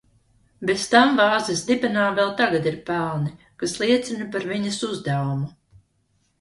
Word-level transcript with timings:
Bez 0.69 0.85
tam 0.93 1.11
vāzes 1.19 1.61
dibenā 1.67 2.07
vēl 2.21 2.33
tagad 2.41 2.67
ir 2.73 2.79
pelni, 2.89 3.35
kas 3.63 3.79
liecina 3.85 4.29
par 4.35 4.51
viņas 4.55 4.83
uzdevumu. 4.93 5.51